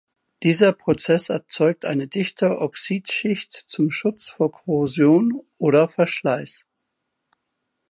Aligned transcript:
Dieser 0.41 0.73
Prozess 0.73 1.29
erzeugt 1.29 1.85
eine 1.85 2.07
dichte 2.07 2.59
Oxidschicht 2.59 3.53
zum 3.53 3.91
Schutz 3.91 4.29
vor 4.29 4.51
Korrosion 4.51 5.43
oder 5.59 5.87
Verschleiß. 5.87 6.65